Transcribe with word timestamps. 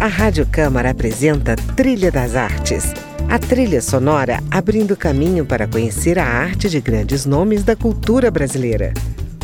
A 0.00 0.06
Rádio 0.06 0.46
Câmara 0.46 0.90
apresenta 0.90 1.56
Trilha 1.74 2.12
das 2.12 2.36
Artes. 2.36 2.84
A 3.28 3.36
trilha 3.36 3.82
sonora 3.82 4.38
abrindo 4.48 4.96
caminho 4.96 5.44
para 5.44 5.66
conhecer 5.66 6.20
a 6.20 6.24
arte 6.24 6.68
de 6.68 6.80
grandes 6.80 7.26
nomes 7.26 7.64
da 7.64 7.74
cultura 7.74 8.30
brasileira. 8.30 8.94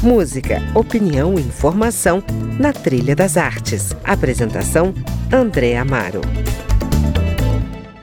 Música, 0.00 0.62
opinião 0.72 1.36
e 1.36 1.40
informação 1.42 2.22
na 2.56 2.72
Trilha 2.72 3.16
das 3.16 3.36
Artes. 3.36 3.96
Apresentação: 4.04 4.94
André 5.32 5.76
Amaro. 5.76 6.20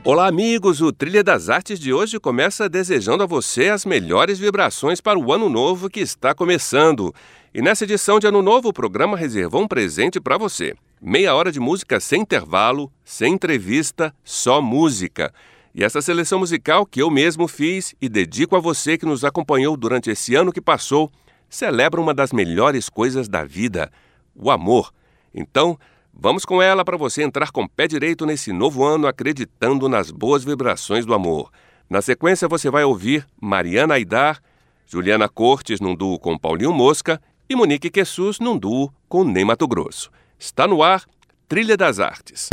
Olá, 0.03 0.25
amigos! 0.25 0.81
O 0.81 0.91
Trilha 0.91 1.23
das 1.23 1.47
Artes 1.47 1.79
de 1.79 1.93
hoje 1.93 2.19
começa 2.19 2.67
desejando 2.67 3.21
a 3.21 3.27
você 3.27 3.69
as 3.69 3.85
melhores 3.85 4.39
vibrações 4.39 4.99
para 4.99 5.19
o 5.19 5.31
ano 5.31 5.47
novo 5.47 5.91
que 5.91 5.99
está 5.99 6.33
começando. 6.33 7.13
E 7.53 7.61
nessa 7.61 7.83
edição 7.83 8.19
de 8.19 8.25
Ano 8.25 8.41
Novo, 8.41 8.69
o 8.69 8.73
programa 8.73 9.15
reservou 9.15 9.61
um 9.61 9.67
presente 9.67 10.19
para 10.19 10.39
você. 10.39 10.73
Meia 10.99 11.35
hora 11.35 11.51
de 11.51 11.59
música 11.59 11.99
sem 11.99 12.23
intervalo, 12.23 12.91
sem 13.05 13.35
entrevista, 13.35 14.11
só 14.23 14.59
música. 14.59 15.31
E 15.73 15.83
essa 15.83 16.01
seleção 16.01 16.39
musical 16.39 16.83
que 16.83 17.03
eu 17.03 17.11
mesmo 17.11 17.47
fiz 17.47 17.93
e 18.01 18.09
dedico 18.09 18.55
a 18.55 18.59
você 18.59 18.97
que 18.97 19.05
nos 19.05 19.23
acompanhou 19.23 19.77
durante 19.77 20.09
esse 20.09 20.33
ano 20.33 20.51
que 20.51 20.59
passou, 20.59 21.11
celebra 21.47 22.01
uma 22.01 22.13
das 22.13 22.33
melhores 22.33 22.89
coisas 22.89 23.29
da 23.29 23.45
vida, 23.45 23.91
o 24.35 24.49
amor. 24.49 24.91
Então, 25.31 25.77
vamos 26.13 26.45
com 26.45 26.61
ela 26.61 26.83
para 26.83 26.97
você 26.97 27.23
entrar 27.23 27.51
com 27.51 27.67
pé 27.67 27.87
direito 27.87 28.25
nesse 28.25 28.51
novo 28.51 28.83
ano 28.83 29.07
acreditando 29.07 29.89
nas 29.89 30.11
boas 30.11 30.43
vibrações 30.43 31.05
do 31.05 31.13
amor. 31.13 31.51
Na 31.89 32.01
sequência, 32.01 32.47
você 32.47 32.69
vai 32.69 32.83
ouvir 32.83 33.27
Mariana 33.39 33.95
Aidar, 33.95 34.41
Juliana 34.87 35.27
Cortes 35.27 35.79
num 35.79 35.95
duo 35.95 36.19
com 36.19 36.37
Paulinho 36.37 36.73
Mosca 36.73 37.21
e 37.49 37.55
Monique 37.55 37.89
Quessus 37.89 38.39
num 38.39 38.57
duo 38.57 38.93
com 39.09 39.23
Ney 39.23 39.43
Mato 39.43 39.67
Grosso. 39.67 40.09
Está 40.39 40.67
no 40.67 40.81
ar 40.81 41.03
Trilha 41.47 41.75
das 41.75 41.99
Artes. 41.99 42.49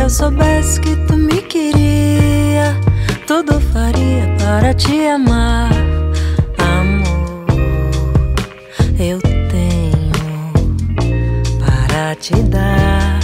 Eu 0.00 0.10
soubesse 0.10 0.80
que 0.80 0.94
tu 1.06 1.16
me 1.16 1.42
queria, 1.42 2.76
tudo 3.26 3.60
faria 3.72 4.26
para 4.38 4.72
te 4.74 5.06
amar, 5.06 5.70
amor. 6.58 7.46
Eu 8.98 9.20
te 12.26 12.42
dar. 12.42 13.20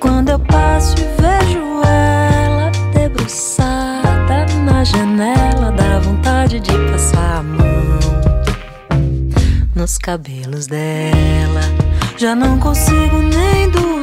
Quando 0.00 0.30
eu 0.30 0.38
passo 0.38 0.94
e 0.98 1.04
vejo 1.20 1.82
ela 1.84 2.70
debruçada 2.94 4.46
na 4.64 4.84
janela, 4.84 5.72
dá 5.72 5.98
vontade 5.98 6.60
de 6.60 6.72
passar 6.90 7.38
a 7.38 7.42
mão 7.42 7.98
nos 9.74 9.98
cabelos 9.98 10.66
dela. 10.66 11.60
Já 12.16 12.34
não 12.34 12.58
consigo 12.58 13.18
nem 13.18 13.70
dormir. 13.70 13.93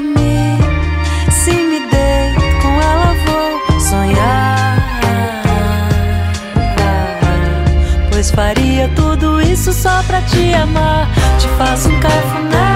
Faria 8.36 8.90
tudo 8.96 9.42
isso 9.42 9.72
só 9.74 10.02
pra 10.04 10.22
te 10.22 10.54
amar. 10.54 11.08
Te 11.40 11.48
faço 11.58 11.90
um 11.90 12.00
cafuné 12.00 12.71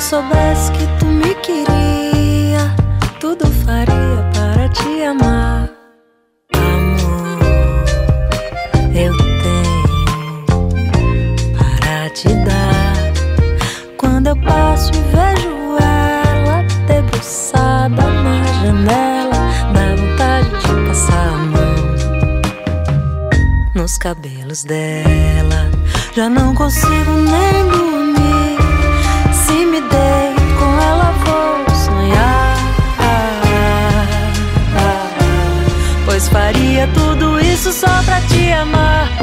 eu 0.00 0.02
soubesse 0.02 0.72
que 0.72 0.86
tu 0.98 1.04
me 1.04 1.34
queria, 1.34 2.74
tudo 3.20 3.44
faria 3.66 4.30
para 4.32 4.66
te 4.70 5.02
amar, 5.02 5.68
amor. 6.54 7.38
Eu 8.94 9.14
tenho 9.42 10.68
para 11.54 12.08
te 12.14 12.28
dar. 12.46 12.96
Quando 13.98 14.28
eu 14.28 14.36
passo 14.40 14.90
e 14.94 15.00
vejo 15.12 15.76
ela 15.78 16.62
debruçada 16.86 18.02
na 18.02 18.42
janela, 18.62 19.40
dá 19.74 19.96
vontade 19.96 20.48
de 20.60 20.88
passar 20.88 21.28
a 21.28 21.36
mão 21.36 21.76
nos 23.74 23.98
cabelos 23.98 24.64
dela. 24.64 25.70
Já 26.16 26.30
não 26.30 26.54
consigo 26.54 27.12
nem 27.12 27.68
dormir. 27.68 27.99
Faria 36.28 36.86
tudo 36.88 37.40
isso 37.40 37.72
só 37.72 38.02
pra 38.04 38.20
te 38.20 38.52
amar. 38.52 39.19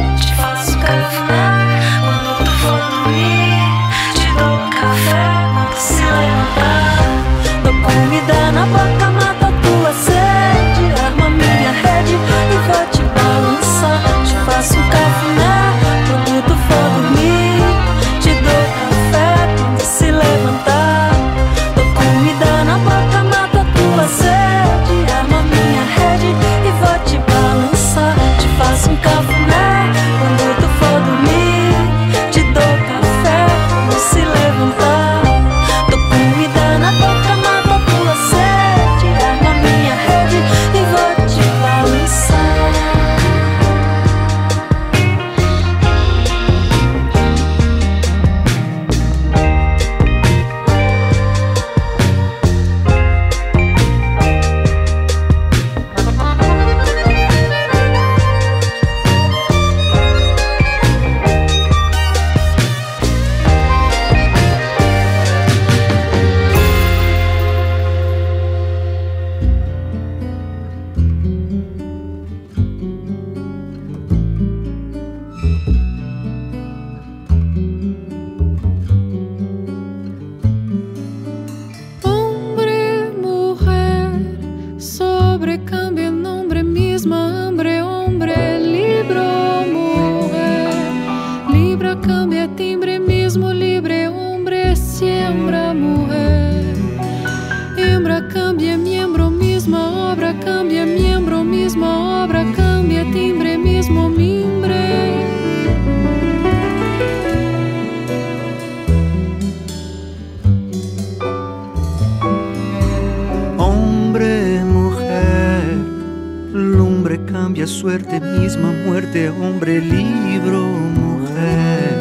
Misma 118.21 118.71
muerte, 118.85 119.29
hombre, 119.29 119.79
libro, 119.81 120.61
mujer. 120.61 121.97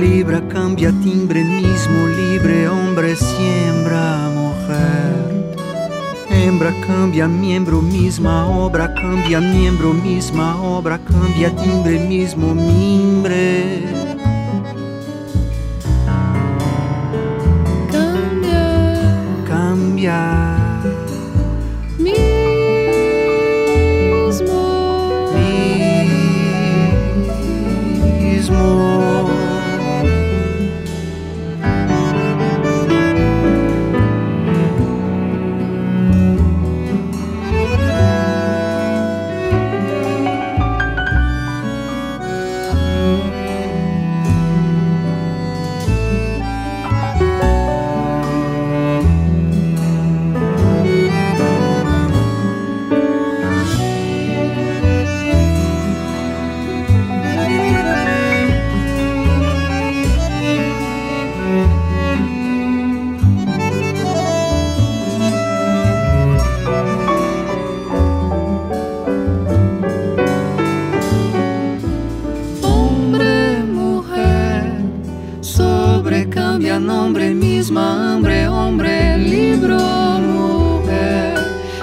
Libra 0.00 0.40
cambia 0.48 0.90
timbre 1.02 1.44
mismo, 1.44 2.08
libre, 2.08 2.68
hombre, 2.68 3.16
siembra, 3.16 4.30
mujer. 4.30 5.56
Hembra 6.30 6.72
cambia 6.86 7.28
miembro, 7.28 7.82
misma 7.82 8.46
obra, 8.46 8.92
cambia 8.94 9.40
miembro, 9.40 9.92
misma 9.92 10.60
obra, 10.60 10.98
cambia 10.98 11.50
timbre 11.50 11.98
mismo, 11.98 12.54
mimbre. 12.54 13.63
misma, 77.64 78.14
hombre, 78.14 78.46
hombre, 78.46 79.16
libro, 79.16 79.78
mujer, 80.20 81.34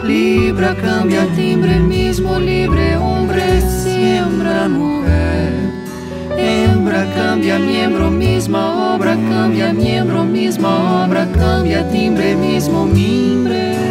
libra, 0.04 0.76
cambia 0.76 1.26
timbre, 1.36 1.80
mismo, 1.80 2.38
libre, 2.38 2.98
hombre, 2.98 3.60
siembra, 3.62 4.70
mujer, 4.70 5.54
hembra, 6.38 7.04
cambia 7.16 7.58
miembro, 7.58 8.12
misma 8.12 8.94
obra, 8.94 9.16
cambia 9.16 9.74
miembro, 9.74 10.24
misma 10.24 11.04
obra, 11.04 11.26
cambia 11.34 11.84
timbre, 11.90 12.36
mismo, 12.36 12.86
mimbre. 12.86 13.91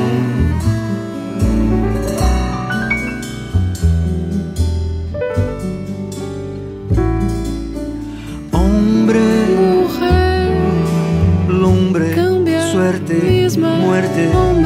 muerte. 13.91 14.60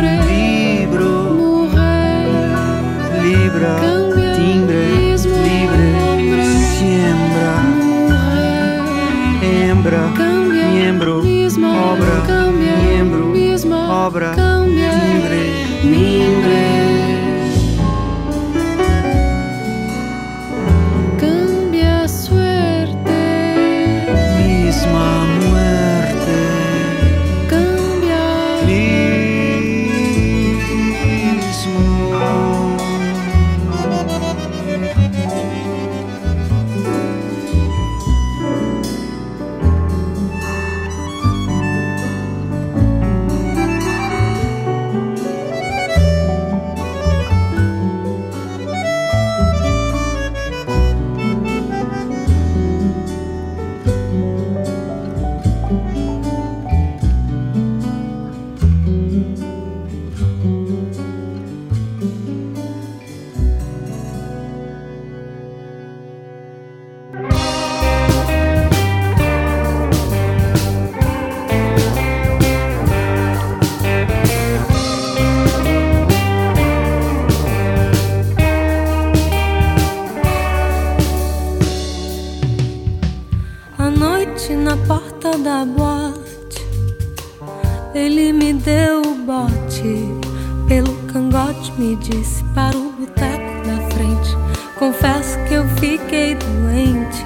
disse 92.04 92.44
para 92.54 92.76
o 92.76 92.92
boteco 92.92 93.66
na 93.66 93.80
frente. 93.90 94.36
Confesso 94.78 95.38
que 95.48 95.54
eu 95.54 95.66
fiquei 95.80 96.34
doente. 96.34 97.24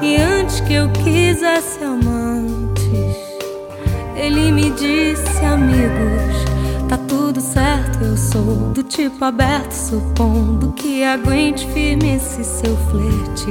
E 0.00 0.16
antes 0.16 0.60
que 0.60 0.74
eu 0.74 0.88
quisesse 0.90 1.82
amantes, 1.82 3.16
ele 4.14 4.52
me 4.52 4.70
disse, 4.70 5.44
amigos, 5.44 6.88
tá 6.88 6.96
tudo 6.96 7.40
certo, 7.40 8.04
eu 8.04 8.16
sou 8.16 8.72
do 8.72 8.84
tipo 8.84 9.24
aberto, 9.24 9.72
supondo 9.72 10.72
que 10.72 11.02
aguente 11.02 11.66
firme 11.72 12.16
esse 12.16 12.44
seu 12.44 12.76
flerte. 12.88 13.50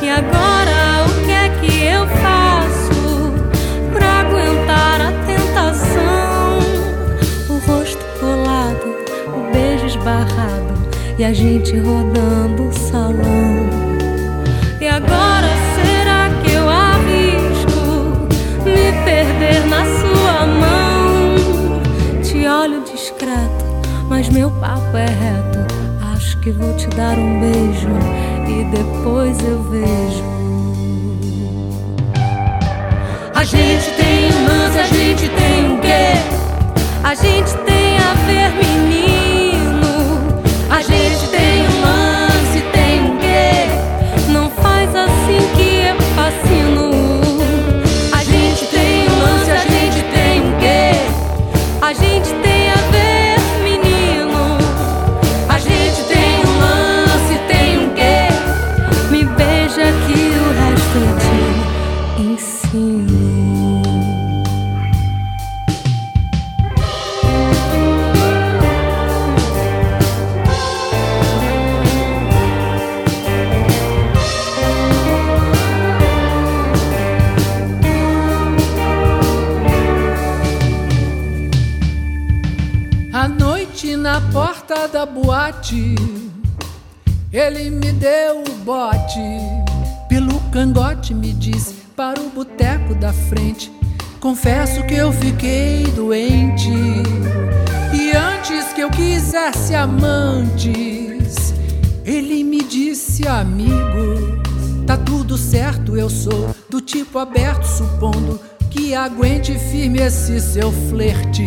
E 0.00 0.08
agora 0.08 1.06
o 1.06 1.26
que 1.26 1.32
é 1.32 1.48
que 1.60 1.84
eu 1.84 2.06
faço? 2.22 2.75
e 11.18 11.24
a 11.24 11.32
gente 11.32 11.76
rodando 11.78 12.68
o 12.68 12.72
salão. 12.72 13.66
E 14.80 14.86
agora 14.86 15.48
será 15.74 16.30
que 16.42 16.52
eu 16.52 16.68
arrisco 16.68 18.28
me 18.64 18.92
perder 19.04 19.66
na 19.66 19.84
sua 19.84 20.46
mão? 20.46 22.22
Te 22.22 22.46
olho 22.46 22.82
discreto, 22.84 23.64
mas 24.08 24.28
meu 24.28 24.50
papo 24.50 24.96
é 24.96 25.06
reto. 25.06 25.74
Acho 26.12 26.38
que 26.38 26.50
vou 26.50 26.74
te 26.76 26.86
dar 26.88 27.16
um 27.18 27.40
beijo 27.40 27.88
e 28.46 28.64
depois 28.64 29.38
eu 29.40 29.62
vejo. 29.70 30.24
A 33.34 33.44
gente 33.44 33.90
tem 33.96 34.30
luz, 34.44 34.76
a 34.76 34.84
gente 34.84 35.28
tem 35.30 35.72
o 35.72 35.80
quê? 35.80 36.12
A 37.02 37.14
gente 37.14 37.56
tem 37.64 37.75
fim 52.06 52.22
de 52.42 52.55
da 84.88 85.04
boate, 85.04 85.96
ele 87.32 87.70
me 87.70 87.92
deu 87.92 88.42
o 88.42 88.54
bote. 88.64 89.20
Pelo 90.08 90.38
cangote 90.52 91.12
me 91.12 91.32
disse 91.32 91.74
para 91.96 92.20
o 92.20 92.30
boteco 92.30 92.94
da 92.94 93.12
frente. 93.12 93.72
Confesso 94.20 94.84
que 94.84 94.94
eu 94.94 95.12
fiquei 95.12 95.84
doente. 95.88 96.70
E 97.92 98.16
antes 98.16 98.72
que 98.72 98.80
eu 98.80 98.90
quisesse 98.90 99.74
amantes, 99.74 101.54
ele 102.04 102.44
me 102.44 102.62
disse, 102.62 103.26
amigo, 103.26 104.40
tá 104.86 104.96
tudo 104.96 105.36
certo, 105.36 105.96
eu 105.96 106.08
sou 106.08 106.54
do 106.70 106.80
tipo 106.80 107.18
aberto, 107.18 107.64
supondo 107.64 108.40
que 108.70 108.94
aguente 108.94 109.58
firme 109.58 110.00
esse 110.00 110.40
seu 110.40 110.70
flerte. 110.88 111.46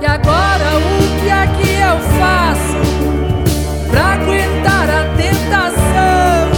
E 0.00 0.06
agora 0.06 0.64
o 0.76 1.07
é 1.28 1.46
que 1.46 1.70
eu 1.70 1.98
faço 2.18 2.76
pra 3.90 4.14
aguentar 4.14 4.88
a 4.88 5.04
tentação? 5.16 6.50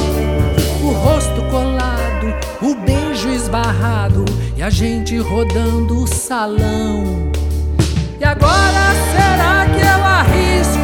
O 0.83 0.93
rosto 0.93 1.43
colado, 1.50 2.35
o 2.62 2.75
beijo 2.75 3.29
esbarrado 3.29 4.25
e 4.57 4.62
a 4.62 4.71
gente 4.71 5.19
rodando 5.19 6.03
o 6.03 6.07
salão. 6.07 7.31
E 8.21 8.25
agora 8.25 8.93
será 9.12 9.67
que 9.75 9.81
eu 9.81 10.05
arrisco 10.05 10.79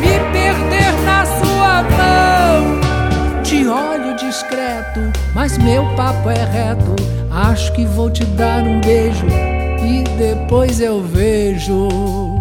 me 0.00 0.18
perder 0.32 0.92
na 1.04 1.26
sua 1.26 1.82
mão? 1.82 3.42
Te 3.42 3.66
olho 3.66 4.16
discreto, 4.16 5.00
mas 5.34 5.58
meu 5.58 5.84
papo 5.96 6.30
é 6.30 6.44
reto. 6.44 6.94
Acho 7.30 7.72
que 7.72 7.84
vou 7.84 8.10
te 8.10 8.24
dar 8.24 8.62
um 8.62 8.80
beijo 8.80 9.26
e 9.82 10.04
depois 10.16 10.80
eu 10.80 11.02
vejo. 11.02 12.33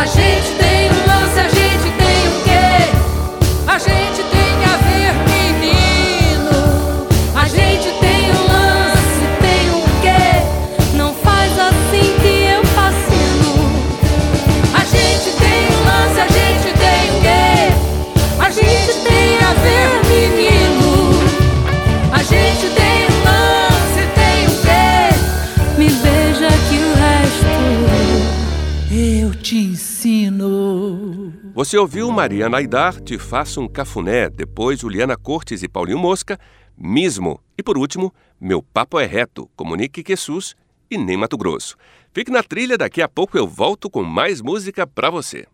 A 0.00 0.06
gente 0.06 0.59
Você 31.60 31.76
ouviu 31.76 32.10
Mariana 32.10 32.56
Aidar, 32.56 32.98
Te 33.02 33.18
Faço 33.18 33.60
um 33.60 33.68
Cafuné, 33.68 34.30
depois 34.30 34.80
Juliana 34.80 35.14
Cortes 35.14 35.62
e 35.62 35.68
Paulinho 35.68 35.98
Mosca, 35.98 36.40
Mismo, 36.74 37.38
e 37.58 37.62
por 37.62 37.76
último, 37.76 38.14
Meu 38.40 38.62
Papo 38.62 38.98
é 38.98 39.04
Reto, 39.04 39.46
Comunique 39.54 40.02
Jesus 40.02 40.56
e 40.90 40.96
Nem 40.96 41.18
Mato 41.18 41.36
Grosso. 41.36 41.76
Fique 42.14 42.30
na 42.30 42.42
trilha, 42.42 42.78
daqui 42.78 43.02
a 43.02 43.08
pouco 43.10 43.36
eu 43.36 43.46
volto 43.46 43.90
com 43.90 44.02
mais 44.02 44.40
música 44.40 44.86
pra 44.86 45.10
você. 45.10 45.46